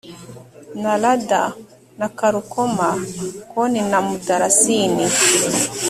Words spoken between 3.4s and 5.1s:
kone na mudarasini